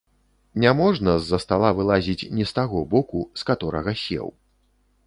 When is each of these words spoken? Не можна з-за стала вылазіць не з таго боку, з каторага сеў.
Не 0.63 0.71
можна 0.79 1.11
з-за 1.19 1.39
стала 1.45 1.69
вылазіць 1.81 2.27
не 2.39 2.49
з 2.53 2.59
таго 2.61 2.83
боку, 2.95 3.19
з 3.43 3.51
каторага 3.53 3.91
сеў. 4.07 4.27